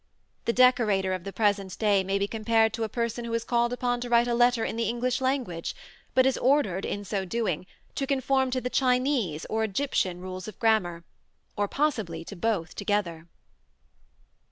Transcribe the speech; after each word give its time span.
The 0.45 0.53
decorator 0.53 1.13
of 1.13 1.25
the 1.25 1.31
present 1.31 1.77
day 1.77 2.03
may 2.03 2.17
be 2.17 2.27
compared 2.27 2.73
to 2.73 2.83
a 2.83 2.89
person 2.89 3.23
who 3.23 3.35
is 3.35 3.43
called 3.43 3.71
upon 3.71 4.01
to 4.01 4.09
write 4.09 4.27
a 4.27 4.33
letter 4.33 4.65
in 4.65 4.75
the 4.75 4.89
English 4.89 5.21
language, 5.21 5.75
but 6.15 6.25
is 6.25 6.39
ordered, 6.39 6.85
in 6.85 7.05
so 7.05 7.23
doing, 7.23 7.67
to 7.93 8.07
conform 8.07 8.49
to 8.49 8.61
the 8.61 8.71
Chinese 8.71 9.45
or 9.45 9.63
Egyptian 9.63 10.19
rules 10.19 10.47
of 10.47 10.57
grammar, 10.57 11.03
or 11.55 11.67
possibly 11.67 12.25
to 12.25 12.35
both 12.35 12.75
together. 12.75 13.27